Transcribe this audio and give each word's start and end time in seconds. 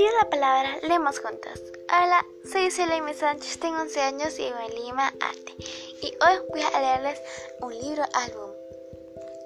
pido 0.00 0.12
la 0.22 0.30
palabra, 0.30 0.78
leemos 0.80 1.18
juntos. 1.18 1.60
Hola, 1.92 2.24
soy 2.50 2.70
Selene 2.70 3.12
Sánchez, 3.12 3.60
tengo 3.60 3.82
11 3.82 4.00
años 4.00 4.38
y 4.38 4.44
vivo 4.44 4.56
en 4.66 4.74
Lima, 4.82 5.12
Arte. 5.20 5.54
Y 6.00 6.06
hoy 6.24 6.38
voy 6.48 6.62
a 6.62 6.80
leerles 6.80 7.20
un 7.60 7.78
libro 7.78 8.02
álbum 8.14 8.50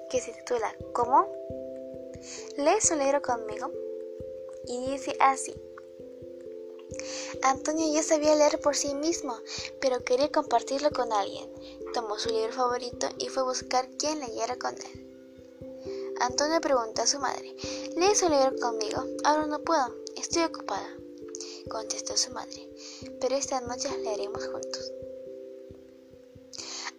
que 0.09 0.21
se 0.21 0.31
titula 0.31 0.73
¿Cómo? 0.93 1.27
Lee 2.55 2.79
su 2.79 2.95
libro 2.95 3.21
conmigo 3.21 3.69
y 4.65 4.91
dice 4.91 5.17
así. 5.19 5.53
Antonio 7.43 7.93
ya 7.93 8.01
sabía 8.01 8.33
leer 8.35 8.61
por 8.61 8.77
sí 8.77 8.95
mismo, 8.95 9.37
pero 9.81 10.05
quería 10.05 10.31
compartirlo 10.31 10.89
con 10.91 11.11
alguien. 11.11 11.51
Tomó 11.93 12.17
su 12.17 12.29
libro 12.29 12.53
favorito 12.53 13.09
y 13.17 13.27
fue 13.27 13.43
a 13.43 13.47
buscar 13.47 13.89
quien 13.97 14.21
leyera 14.21 14.55
con 14.55 14.73
él. 14.73 16.15
Antonio 16.21 16.61
preguntó 16.61 17.01
a 17.01 17.07
su 17.07 17.19
madre, 17.19 17.53
¿lee 17.97 18.15
su 18.15 18.29
libro 18.29 18.55
conmigo? 18.61 19.03
Ahora 19.25 19.47
no 19.47 19.59
puedo, 19.59 20.04
estoy 20.15 20.43
ocupada, 20.43 20.87
contestó 21.69 22.15
su 22.17 22.31
madre, 22.31 22.69
pero 23.19 23.35
esta 23.35 23.61
noche 23.61 23.89
leeremos 23.97 24.45
juntos. 24.47 24.91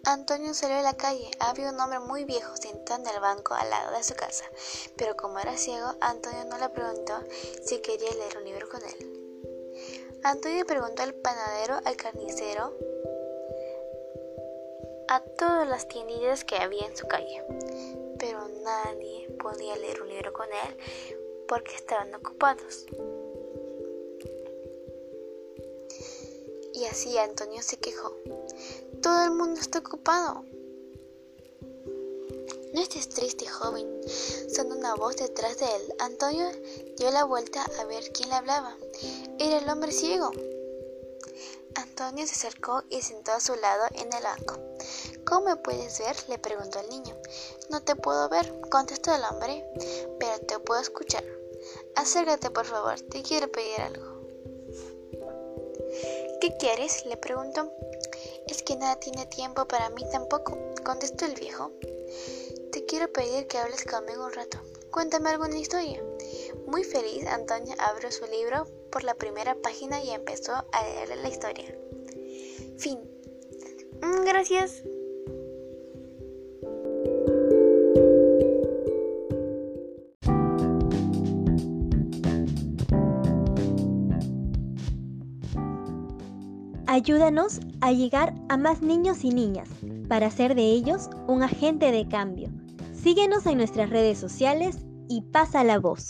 Antonio 0.05 0.53
salió 0.53 0.77
a 0.77 0.81
la 0.81 0.95
calle. 0.95 1.29
Había 1.39 1.71
un 1.71 1.79
hombre 1.79 1.99
muy 1.99 2.23
viejo 2.23 2.55
sentado 2.55 3.01
en 3.01 3.13
el 3.13 3.19
banco 3.19 3.53
al 3.53 3.69
lado 3.69 3.97
de 3.97 4.03
su 4.03 4.15
casa, 4.15 4.45
pero 4.95 5.17
como 5.17 5.39
era 5.39 5.57
ciego, 5.57 5.95
Antonio 5.99 6.45
no 6.45 6.57
le 6.57 6.69
preguntó 6.69 7.13
si 7.63 7.79
quería 7.79 8.11
leer 8.13 8.37
un 8.37 8.45
libro 8.45 8.69
con 8.69 8.81
él. 8.83 10.19
Antonio 10.23 10.65
preguntó 10.65 11.03
al 11.03 11.13
panadero, 11.13 11.79
al 11.83 11.97
carnicero, 11.97 12.73
a 15.09 15.19
todas 15.19 15.67
las 15.67 15.87
tiendas 15.87 16.43
que 16.43 16.55
había 16.55 16.85
en 16.85 16.95
su 16.95 17.07
calle 17.07 17.43
pero 18.17 18.47
nadie 18.63 19.27
podía 19.39 19.75
leer 19.77 20.01
un 20.01 20.09
libro 20.09 20.33
con 20.33 20.47
él 20.47 21.26
porque 21.47 21.75
estaban 21.75 22.13
ocupados. 22.13 22.85
Y 26.73 26.85
así 26.85 27.17
Antonio 27.17 27.61
se 27.63 27.77
quejó. 27.77 28.15
Todo 29.01 29.23
el 29.23 29.31
mundo 29.31 29.59
está 29.59 29.79
ocupado. 29.79 30.45
No 32.73 32.81
estés 32.81 33.09
triste, 33.09 33.47
joven. 33.47 33.87
Sonó 34.53 34.75
una 34.75 34.93
voz 34.93 35.15
detrás 35.15 35.57
de 35.57 35.65
él. 35.65 35.93
Antonio 35.99 36.51
dio 36.97 37.09
la 37.09 37.23
vuelta 37.23 37.65
a 37.79 37.85
ver 37.85 38.11
quién 38.11 38.29
le 38.29 38.35
hablaba. 38.35 38.77
Era 39.39 39.57
el 39.57 39.69
hombre 39.69 39.91
ciego. 39.91 40.31
Antonio 41.75 42.27
se 42.27 42.33
acercó 42.33 42.83
y 42.89 43.01
sentó 43.01 43.31
a 43.31 43.39
su 43.39 43.55
lado 43.55 43.85
en 43.93 44.11
el 44.13 44.23
banco. 44.23 44.59
¿Cómo 45.25 45.47
me 45.47 45.55
puedes 45.57 45.99
ver? 45.99 46.15
le 46.27 46.37
preguntó 46.37 46.79
el 46.79 46.89
niño. 46.89 47.15
No 47.69 47.81
te 47.81 47.95
puedo 47.95 48.29
ver, 48.29 48.61
contestó 48.69 49.15
el 49.15 49.23
hombre, 49.23 49.65
pero 50.19 50.39
te 50.39 50.59
puedo 50.59 50.81
escuchar. 50.81 51.23
Acércate, 51.97 52.51
por 52.51 52.65
favor, 52.65 53.01
te 53.01 53.23
quiero 53.23 53.51
pedir 53.51 53.81
algo. 53.81 54.21
¿Qué 56.39 56.55
quieres? 56.59 57.07
le 57.07 57.17
preguntó. 57.17 57.71
Es 58.47 58.61
que 58.61 58.75
nada 58.75 58.99
tiene 58.99 59.25
tiempo 59.25 59.67
para 59.67 59.89
mí 59.89 60.03
tampoco, 60.11 60.57
contestó 60.85 61.25
el 61.25 61.33
viejo. 61.33 61.71
Te 62.71 62.85
quiero 62.85 63.11
pedir 63.11 63.47
que 63.47 63.57
hables 63.57 63.83
conmigo 63.83 64.27
un 64.27 64.33
rato. 64.33 64.59
Cuéntame 64.91 65.31
alguna 65.31 65.57
historia. 65.57 66.03
Muy 66.67 66.83
feliz, 66.83 67.25
Antonio 67.25 67.73
abrió 67.79 68.11
su 68.11 68.27
libro 68.27 68.67
por 68.91 69.03
la 69.03 69.15
primera 69.15 69.55
página 69.55 69.99
y 70.03 70.11
empezó 70.11 70.53
a 70.53 70.83
leerle 70.83 71.15
la 71.15 71.29
historia. 71.29 71.75
Fin. 72.77 72.99
Mm, 74.03 74.23
gracias. 74.23 74.83
Ayúdanos 86.89 87.59
a 87.81 87.91
llegar 87.91 88.33
a 88.47 88.55
más 88.55 88.81
niños 88.81 89.25
y 89.25 89.29
niñas 89.29 89.67
para 90.07 90.27
hacer 90.27 90.55
de 90.55 90.63
ellos 90.63 91.09
un 91.27 91.43
agente 91.43 91.91
de 91.91 92.07
cambio. 92.07 92.49
Síguenos 92.93 93.45
en 93.45 93.57
nuestras 93.57 93.89
redes 93.89 94.17
sociales 94.17 94.85
y 95.09 95.21
pasa 95.21 95.65
la 95.65 95.79
voz. 95.79 96.07